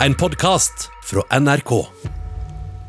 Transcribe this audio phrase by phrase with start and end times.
[0.00, 1.70] En podkast fra NRK.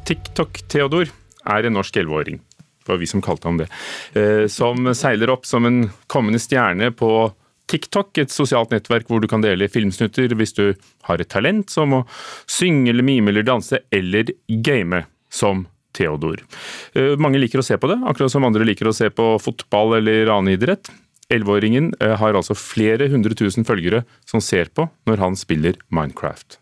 [0.06, 1.08] TikTok-Theodor
[1.48, 2.42] er en norsk elleveåring,
[2.84, 3.70] var vi som kalte ham det,
[4.12, 7.32] eh, som seiler opp som en kommende stjerne på
[7.72, 10.76] TikTok, et sosialt nettverk hvor du kan dele filmsnutter hvis du
[11.08, 12.04] har et talent som å
[12.44, 15.66] synge eller mime eller danse, eller game, som
[15.96, 16.44] Theodor.
[16.94, 20.02] Eh, mange liker å se på det, akkurat som andre liker å se på fotball
[20.02, 20.92] eller annen idrett.
[21.32, 26.60] Elleveåringen eh, har altså flere hundre tusen følgere som ser på når han spiller Minecraft.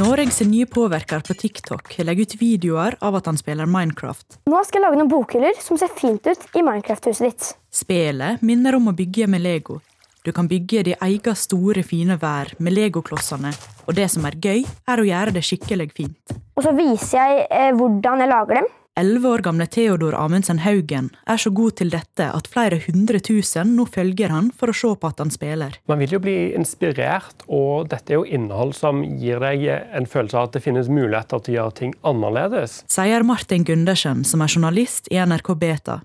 [0.00, 4.38] Noreg sin nye påvirker på TikTok legger ut videoer av at han spiller Minecraft.
[4.48, 7.48] Nå skal jeg lage noen bokhyller som ser fint ut i Minecraft-huset ditt.
[7.74, 9.80] Spelet minner om å bygge med Lego.
[10.24, 13.52] Du kan bygge de egen store, fine vær med legoklossene,
[13.84, 16.36] og det som er gøy, er å gjøre det skikkelig fint.
[16.56, 18.68] Og så viser jeg eh, hvordan jeg lager dem.
[19.00, 23.72] Elleve år gamle Theodor Amundsen Haugen er så god til dette at flere hundre tusen
[23.78, 25.78] nå følger han for å se på at han spiller.
[25.88, 30.36] Man vil jo bli inspirert, og dette er jo innhold som gir deg en følelse
[30.36, 32.82] av at det finnes muligheter til å gjøre ting annerledes.
[32.92, 36.00] Sier Martin Gundersen, som er journalist i NRK Beta.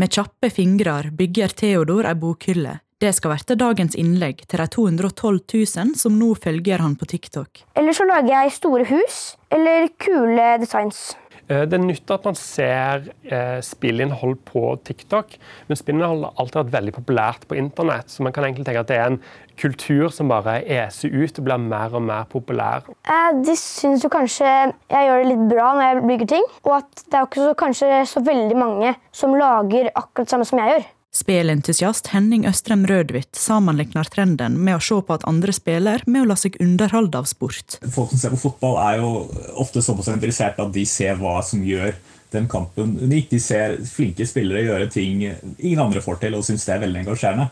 [0.00, 2.78] Med kjappe fingrer bygger Theodor ei bokhylle.
[3.00, 7.66] Det skal være dagens innlegg til de 212 000 som nå følger han på TikTok.
[7.76, 9.20] Eller så lager jeg store hus
[9.52, 11.10] eller kule designs.
[11.50, 15.34] Eh, det er nytt at man ser eh, spillinnhold på TikTok,
[15.68, 18.12] men spillinnhold har alltid vært veldig populært på internett.
[18.12, 19.20] Så man kan egentlig tenke at det er en
[19.60, 22.86] kultur som bare eser ut og blir mer og mer populær.
[23.02, 26.78] Eh, de syns jo kanskje jeg gjør det litt bra når jeg bygger ting, og
[26.78, 30.62] at det er ikke så, kanskje så veldig mange som lager akkurat det samme som
[30.62, 30.88] jeg gjør.
[31.10, 36.28] Spelentusiast Henning Østrem Rødhvitt sammenligner trenden med å se på at andre spiller, med å
[36.30, 37.80] la seg underholde av sport.
[37.90, 39.10] Folk som ser på fotball, er jo
[39.58, 41.96] ofte såpass interessert at de ser hva som gjør
[42.30, 43.26] den kampen unik.
[43.32, 47.02] De ser flinke spillere gjøre ting ingen andre får til, og syns det er veldig
[47.02, 47.48] engasjerende.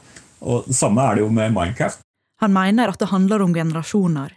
[0.47, 2.05] Og det Samme er det jo med Minecraft.
[2.39, 4.37] Han mener at det handler om generasjoner.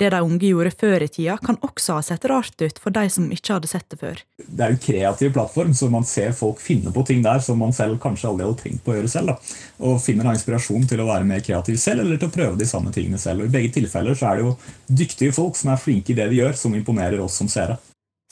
[0.00, 3.04] Det de unge gjorde før i tida, kan også ha sett rart ut for de
[3.12, 4.22] som ikke hadde sett det før.
[4.42, 7.60] Det er jo en kreativ plattform, så man ser folk finne på ting der som
[7.62, 9.32] man selv kanskje aldri hadde tenkt på å gjøre selv.
[9.32, 9.60] Da.
[9.86, 12.68] Og finner da inspirasjon til å være mer kreativ selv, eller til å prøve de
[12.68, 13.44] samme tingene selv.
[13.44, 14.56] Og I begge tilfeller så er det jo
[15.02, 17.78] dyktige folk som er flinke i det de gjør, som imponerer oss som seere.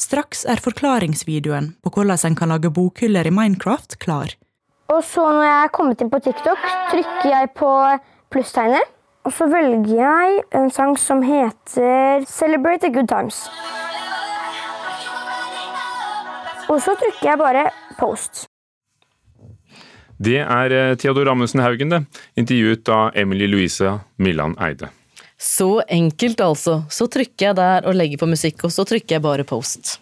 [0.00, 4.32] Straks er forklaringsvideoen på hvordan en kan lage bokhyller i Minecraft klar.
[4.90, 7.68] Og så når jeg er kommet inn på TikTok, trykker jeg på
[8.32, 8.96] plusstegnet.
[9.28, 13.48] Og så velger jeg en sang som heter 'Celebrate the Good Times'.
[16.70, 18.46] Og så trykker jeg bare 'post'.
[20.20, 22.04] Det er eh, Theodor Amundsen Haugen, det.
[22.36, 24.88] Intervjuet av Emily Louise Milland Eide.
[25.38, 26.82] Så enkelt, altså.
[26.90, 30.00] Så trykker jeg der og legger på musikk, og så trykker jeg bare post.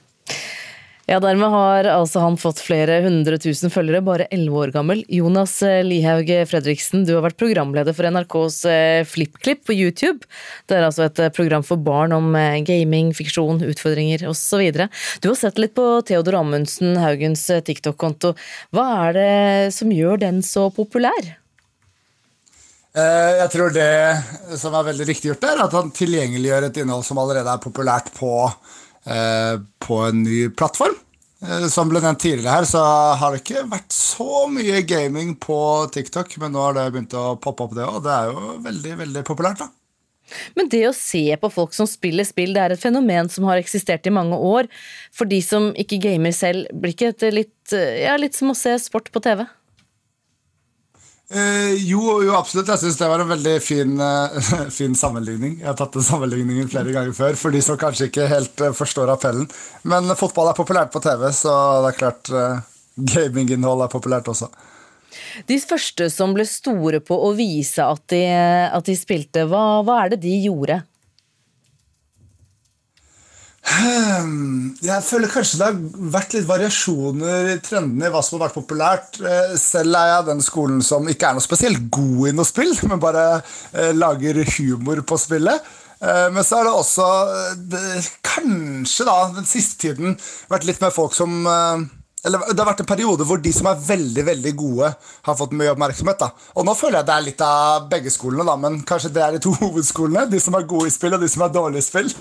[1.09, 4.99] Ja, Dermed har altså han fått flere hundre tusen følgere, bare elleve år gammel.
[5.09, 10.29] Jonas eh, Lihaug Fredriksen, du har vært programleder for NRKs eh, FlippKlipp på YouTube.
[10.69, 12.37] Det er altså et eh, program for barn om
[12.69, 14.67] gaming, fiksjon, utfordringer osv.
[15.25, 18.35] Du har sett litt på Theodor Amundsen Haugens TikTok-konto.
[18.77, 19.33] Hva er det
[19.79, 21.31] som gjør den så populær?
[22.99, 27.21] Jeg tror det som er veldig riktig gjort, er at han tilgjengeliggjør et innhold som
[27.23, 28.33] allerede er populært på
[29.09, 30.97] på en ny plattform.
[31.39, 32.83] Eh, som ble nevnt tidligere her, så
[33.19, 35.59] har det ikke vært så mye gaming på
[35.95, 38.01] TikTok, men nå har det begynt å poppe opp, det òg.
[38.07, 39.71] Det er jo veldig, veldig populært, da.
[40.59, 43.61] Men det å se på folk som spiller spill, det er et fenomen som har
[43.63, 44.67] eksistert i mange år.
[45.15, 48.75] For de som ikke gamer selv, blir ikke dette litt, ja, litt som å se
[48.83, 49.47] sport på TV?
[51.29, 52.71] Eh, jo, jo, absolutt.
[52.73, 55.59] Jeg syns det var en veldig fin, uh, fin, sammenligning.
[55.61, 58.73] Jeg har tatt den sammenligningen flere ganger før for de som kanskje ikke helt uh,
[58.77, 59.45] forstår appellen.
[59.89, 61.53] Men fotball er populært på TV, så
[61.85, 62.65] det er klart uh,
[62.97, 64.49] gaminginnhold er populært også.
[65.49, 68.23] De første som ble store på å vise at de,
[68.73, 70.81] at de spilte, hva, hva er det de gjorde?
[74.89, 78.59] Jeg føler kanskje det har vært litt variasjoner i trendene i hva som har vært
[78.59, 79.19] populært.
[79.23, 82.73] Eh, selv er jeg den skolen som ikke er noe spesielt god i noe spill,
[82.91, 85.71] men bare eh, lager humor på spillet.
[85.99, 87.09] Eh, men så har det også
[88.27, 90.19] kanskje da den siste tiden
[90.51, 91.43] vært litt mer folk som
[92.29, 94.91] eller Det har vært en periode hvor de som er veldig veldig gode,
[95.29, 96.21] har fått mye oppmerksomhet.
[96.21, 96.31] da.
[96.55, 99.35] Og Nå føler jeg det er litt av begge skolene, da, men kanskje det er
[99.37, 100.29] de to hovedskolene.
[100.31, 102.13] De som er gode i spill, og de som er dårlige i spill.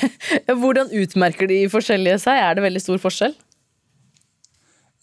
[0.62, 2.40] Hvordan utmerker de forskjellige seg?
[2.40, 3.36] Er det veldig stor forskjell?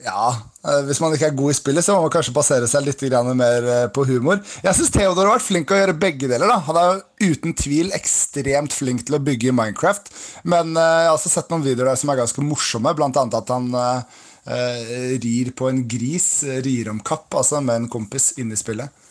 [0.04, 0.36] Ja,
[0.68, 3.02] eh, Hvis man ikke er god i spillet, så må man kanskje basere seg litt
[3.36, 4.42] mer eh, på humor.
[4.64, 6.48] Jeg syns Theodor har vært flink til å gjøre begge deler.
[6.48, 6.60] da.
[6.68, 10.12] Han er uten tvil ekstremt flink til å bygge i Minecraft.
[10.44, 13.40] Men eh, jeg har også sett noen videoer der som er ganske morsomme, blant annet
[13.40, 13.72] at han
[14.46, 19.06] rir på en gris, rir om kapp, altså med en kompis inne i spillet.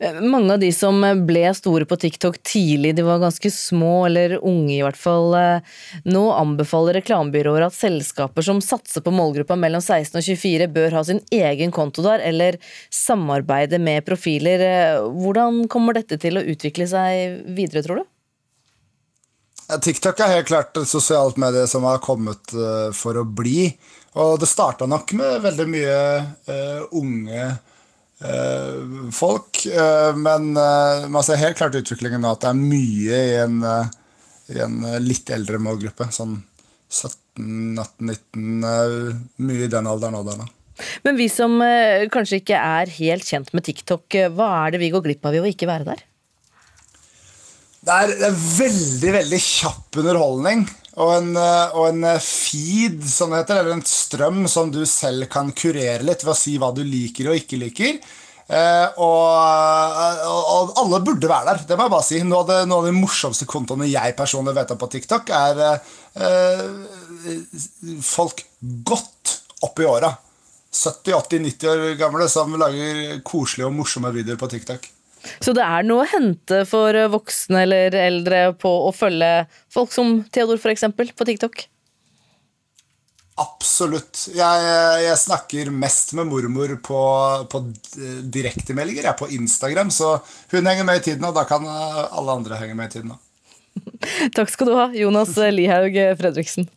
[0.00, 4.36] Eh, mange av de som ble store på TikTok tidlig, de var ganske små eller
[4.38, 5.34] unge i hvert fall.
[5.38, 5.76] Eh,
[6.08, 11.04] nå anbefaler reklamebyråer at selskaper som satser på målgruppa mellom 16 og 24 bør ha
[11.06, 12.58] sin egen konto der, eller
[12.90, 14.66] samarbeide med profiler.
[14.66, 18.11] Eh, hvordan kommer dette til å utvikle seg videre, tror du?
[19.80, 22.52] TikTok er helt klart et sosialt medie som har kommet
[22.96, 23.70] for å bli.
[24.20, 26.00] Og det starta nok med veldig mye
[26.50, 29.62] uh, unge uh, folk.
[29.72, 33.62] Uh, men man ser helt klart utviklingen nå at det er mye i en,
[34.52, 36.10] i en litt eldre målgruppe.
[36.12, 36.42] Sånn
[36.92, 38.68] 17-18-19,
[39.48, 40.46] mye i den alderen og der nå.
[41.06, 41.60] Men vi som
[42.12, 44.04] kanskje ikke er helt kjent med TikTok,
[44.34, 46.00] hva er det vi går glipp av ved å ikke være der?
[47.82, 50.66] Det er, er veldig, veldig kjapp underholdning
[51.00, 54.82] og en, eh, og en, eh, feed, som det heter, eller en strøm som du
[54.86, 57.98] selv kan kurere litt ved å si hva du liker og ikke liker.
[58.52, 62.22] Eh, og, og, alle burde være der, det må jeg bare si.
[62.26, 65.62] Noe av, det, noe av de morsomste kontoene jeg personlig vet om på TikTok, er
[65.72, 66.66] eh,
[68.04, 68.44] folk
[68.84, 70.12] godt opp i åra.
[70.72, 74.92] 70-80-90 år gamle som lager koselige og morsomme videoer på TikTok.
[75.42, 80.20] Så det er noe å hente for voksne eller eldre på å følge folk som
[80.34, 80.88] Theodor f.eks.
[80.92, 81.66] på TikTok?
[83.40, 84.26] Absolutt.
[84.36, 84.66] Jeg,
[85.06, 87.00] jeg, snakker mest med mormor på,
[87.48, 87.62] på
[88.34, 89.08] direktemeldinger.
[89.08, 90.18] Jeg på Instagram, så
[90.52, 93.16] hun henger med i tiden, og da kan alle andre henge med i tiden.
[94.36, 96.68] Takk skal du ha, Jonas Lihaug Fredriksen.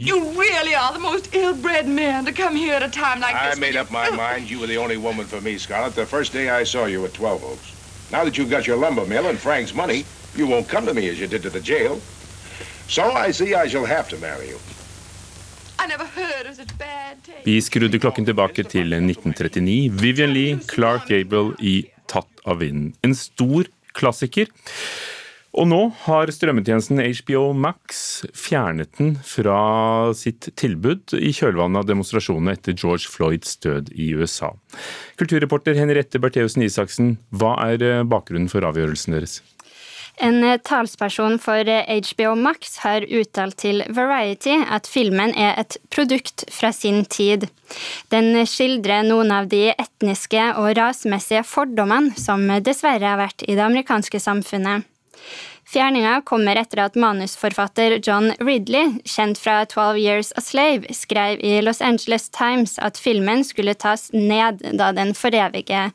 [0.00, 3.48] You really are the most ill-bred man to come here at a time like I
[3.48, 3.56] this.
[3.56, 6.32] I made up my mind you were the only woman for me, Scarlett, the first
[6.32, 7.72] day I saw you at 12 Oaks.
[8.12, 10.04] Now that you've got your lumber mill and Frank's money,
[10.36, 12.00] you won't come to me as you did to the jail.
[12.86, 14.58] So I see I shall have to marry you.
[17.44, 19.90] Vi skrudde klokken tilbake til 1939.
[19.90, 22.94] Vivian Lee, Clark Gable i Tatt av vinden.
[23.02, 24.46] En stor klassiker.
[25.58, 29.58] Og nå har strømmetjenesten HBO Max fjernet den fra
[30.14, 34.52] sitt tilbud i kjølvannet av demonstrasjonene etter George Floyds død i USA.
[35.18, 39.40] Kulturreporter Henriette Bertheussen Isaksen, hva er eh, bakgrunnen for avgjørelsen deres?
[40.22, 45.80] En eh, talsperson for HBO eh, Max har uttalt til Variety at filmen er et
[45.90, 47.48] produkt fra sin tid.
[48.14, 53.66] Den skildrer noen av de etniske og rasmessige fordommene som dessverre har vært i det
[53.66, 54.86] amerikanske samfunnet.
[55.68, 61.58] Fjerninga kommer etter at manusforfatter John Ridley, kjent fra 12 Years a Slave, skrev i
[61.60, 65.90] Los Angeles Times at filmen skulle tas ned da den forevige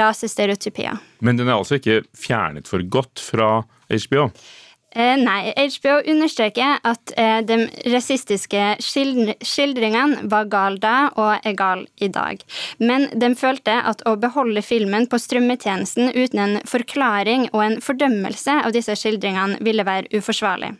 [0.00, 0.96] rasestereotypia.
[1.20, 3.50] Men den er altså ikke fjernet for godt fra
[3.92, 4.30] HBO?
[4.94, 7.58] Eh, nei, HBO understreker at eh, de
[7.92, 12.42] rasistiske skildringene var gal da og er gal i dag.
[12.78, 18.60] Men de følte at å beholde filmen på strømmetjenesten uten en forklaring og en fordømmelse
[18.66, 20.74] av disse skildringene ville være uforsvarlig.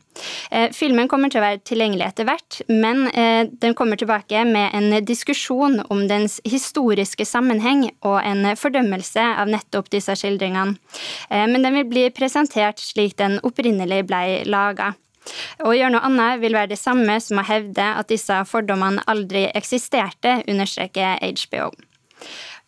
[0.51, 4.75] Eh, filmen kommer til å være tilgjengelig etter hvert, men eh, den kommer tilbake med
[4.77, 10.77] en diskusjon om dens historiske sammenheng og en fordømmelse av nettopp disse skildringene.
[11.31, 14.93] Eh, men den vil bli presentert slik den opprinnelig ble laga.
[15.63, 19.47] Å gjøre noe annet vil være det samme som å hevde at disse fordommene aldri
[19.55, 21.71] eksisterte, understreker HBO.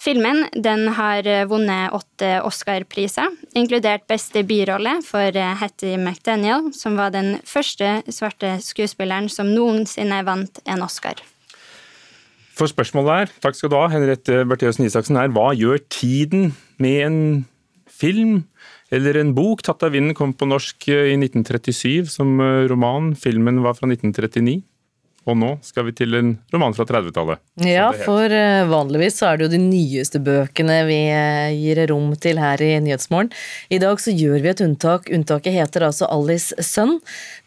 [0.05, 7.15] Filmen den har vunnet åtte Oscar-priser, inkludert beste birolle for eh, Hattie McDaniel, som var
[7.15, 11.23] den første svarte skuespilleren som noensinne vant en Oscar.
[12.55, 17.01] For spørsmålet er, takk skal du ha, Henriette Bertheussen Isaksen, er hva gjør tiden med
[17.07, 17.19] en
[17.91, 18.45] film
[18.95, 19.63] eller en bok?
[19.63, 23.15] 'Tatt av vinden' kom på norsk eh, i 1937 som roman.
[23.15, 24.63] Filmen var fra 1939.
[25.25, 27.41] Og nå skal vi til en roman fra 30-tallet.
[27.65, 32.13] Ja, for eh, vanligvis så er det jo de nyeste bøkene vi eh, gir rom
[32.21, 33.33] til her i Nyhetsmorgen.
[33.73, 35.09] I dag så gjør vi et unntak.
[35.15, 36.99] Unntaket heter altså Alice sønn.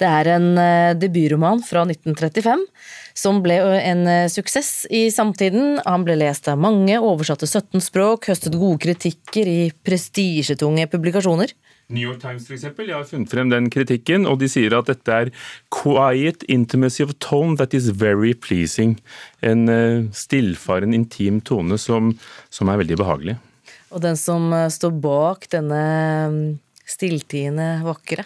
[0.02, 2.66] Det er en eh, debutroman fra 1935
[3.18, 5.80] som ble en suksess i samtiden.
[5.86, 11.54] Han ble lest av mange, oversatte 17 språk, høstet gode kritikker i prestisjetunge publikasjoner.
[11.90, 14.90] New York Times for eksempel, jeg har funnet frem den kritikken, og de sier at
[14.92, 15.32] dette er
[15.72, 18.98] 'quiet intimacy of tone that is very pleasing'.
[19.42, 22.18] En eh, stillfaren, intim tone som,
[22.50, 23.38] som er veldig behagelig.
[23.92, 28.24] Og den som eh, står bak denne stilltiende vakre.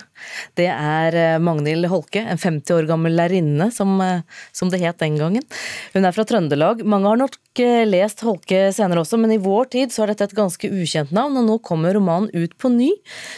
[0.57, 4.21] Det er eh, Magnhild Holke, en 50 år gammel lærerinne, som, eh,
[4.55, 5.45] som, det het den gangen.
[5.95, 6.83] Hun er fra Trøndelag.
[6.85, 10.29] Mange har nok eh, lest Holke senere også, men i vår tid så er dette
[10.29, 12.91] et ganske ukjent navn, og nå kommer romanen ut på ny.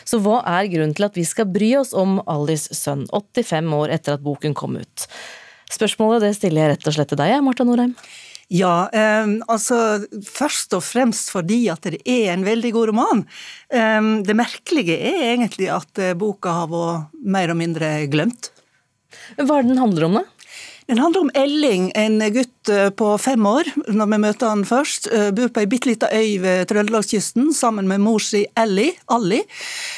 [0.04, 3.96] Så hva er grunnen til at vi skal bry oss om Alice sønn, 85 år
[3.96, 5.08] etter at boken kom ut?
[5.74, 7.96] Spørsmålet det stiller jeg rett og slett til deg, Marta Norheim.
[8.54, 9.78] Ja, eh, altså
[10.28, 13.24] først og fremst fordi at det er en veldig god roman.
[13.74, 18.52] Eh, det merkelige er egentlig at eh, boka har vært mer og mindre glemt.
[19.40, 20.43] Hva er det den handler om, da?
[20.86, 25.08] Den handler om Elling, en gutt eh, på fem år, når vi møter han først.
[25.08, 28.98] Eh, bor på ei bitte lita øy ved Trøndelagskysten sammen med mor si Ellie.
[29.08, 29.40] Alli.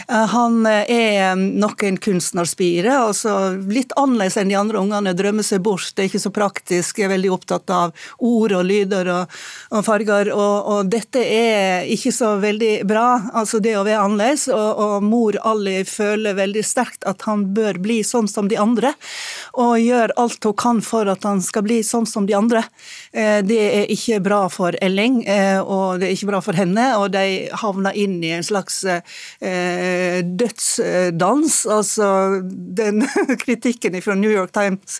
[0.05, 5.15] Eh, han er nok en kunstnerspire, altså litt annerledes enn de andre ungene.
[5.17, 9.09] Drømmer seg bort, det er ikke så praktisk, er veldig opptatt av ord og lyder
[9.15, 9.35] og,
[9.73, 10.29] og farger.
[10.35, 14.45] Og, og, dette er ikke så veldig bra, altså det å være annerledes.
[14.53, 18.93] Og, og mor Alli føler veldig sterkt at han bør bli sånn som de andre,
[19.57, 22.63] og gjør alt hun kan han for at han skal bli sånn som de andre.
[23.13, 26.85] Eh, det er ikke bra for Elling, eh, og det er ikke bra for henne.
[26.99, 31.61] Og de havner inn i en slags eh, dødsdans.
[31.71, 32.09] Altså,
[32.45, 33.05] den
[33.43, 34.99] kritikken fra New York Times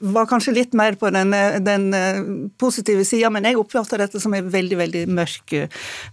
[0.00, 1.32] var kanskje litt mer på den,
[1.64, 1.88] den
[2.60, 5.54] positive sida, men jeg oppfatter dette som en veldig, veldig mørk,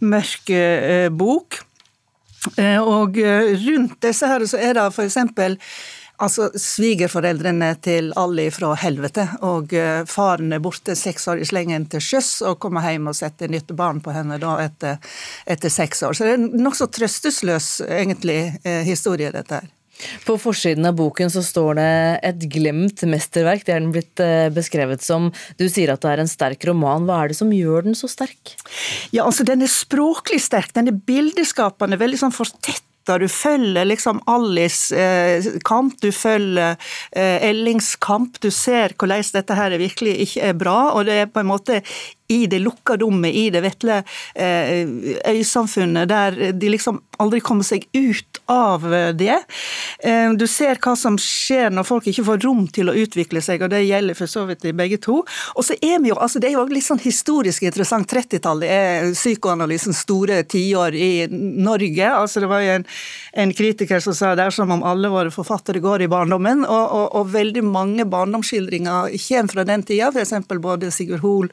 [0.03, 0.51] mørk
[1.17, 1.59] bok.
[2.83, 3.17] Og
[3.63, 5.17] rundt disse her så er det f.eks.
[6.23, 11.89] Altså, Svigerforeldrene til alle fra helvete, og uh, faren er borte seks år i slengen
[11.91, 14.99] til sjøs og kommer hjem og setter nytt barn på henne da etter,
[15.43, 16.15] etter seks år.
[16.15, 19.71] Så det er en nokså trøstesløs egentlig uh, historie, dette her.
[20.25, 23.65] På forsiden av boken så står det 'et glemt mesterverk'.
[23.65, 25.31] Det er den blitt eh, beskrevet som.
[25.59, 27.05] Du sier at det er en sterk roman.
[27.05, 28.55] Hva er det som gjør den så sterk?
[29.13, 30.73] Ja, altså Den er språklig sterk.
[30.73, 36.77] Den er bildeskapende, veldig sånn fortett du følger liksom Alice eh, kamp, du følger
[37.11, 38.39] eh, Ellings kamp.
[38.39, 40.79] Du ser hvordan dette her virkelig ikke er bra.
[40.93, 41.81] og det er på en måte
[42.27, 44.01] i det lukka rommet, i det vesle
[44.35, 44.87] eh,
[45.29, 48.85] øysamfunnet, der de liksom aldri kommer seg ut av
[49.17, 49.37] det.
[50.03, 53.63] Eh, du ser hva som skjer når folk ikke får rom til å utvikle seg,
[53.63, 55.21] og det gjelder for så vidt de begge to.
[55.55, 58.09] Og så er vi jo, altså Det er jo litt sånn historisk interessant.
[58.09, 62.09] 30-tallet er psykoanalysens store tiår i Norge.
[62.09, 62.87] altså Det var jo en,
[63.43, 66.85] en kritiker som sa det er som om alle våre forfattere går i barndommen, og,
[66.97, 70.33] og, og veldig mange barndomsskildringer kommer fra den tida, f.eks.
[70.63, 71.49] både Sigurd Hoel,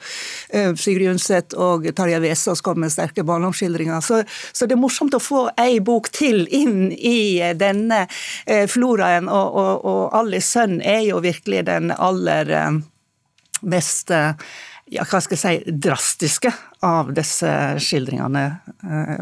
[0.80, 4.00] Sigrid Undset og Tarjei Vesaas kom med sterke barndomsskildringer.
[4.04, 8.04] Så, så, det er morsomt å få ei bok til inn i eh, denne
[8.46, 12.50] eh, floraen, og, og, og Alice sønn er jo virkelig den aller
[13.60, 14.10] mest
[14.90, 16.50] ja, hva skal jeg si, drastiske
[16.86, 17.50] av disse
[17.82, 18.44] skildringene.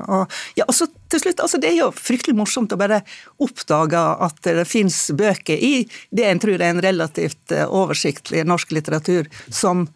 [0.07, 3.03] Og, ja, og så til slutt, altså Det er jo fryktelig morsomt å bare
[3.45, 5.83] oppdage at det fins bøker i
[6.15, 9.87] det en tror er en relativt oversiktlig norsk litteratur, som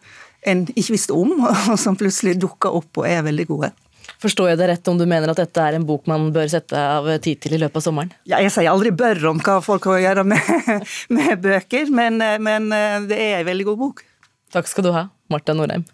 [0.49, 1.33] en ikke visste om,
[1.71, 3.71] og som plutselig dukker opp og er veldig gode.
[4.23, 6.79] Forstår jeg det rett om du mener at dette er en bok man bør sette
[6.79, 8.13] av tid til i løpet av sommeren?
[8.27, 10.77] Ja, jeg sier aldri bør om hva folk har å gjøre med,
[11.17, 12.69] med bøker, men, men,
[13.09, 14.05] det er en veldig god bok.
[14.53, 15.87] Takk skal du ha, Marta Norheim.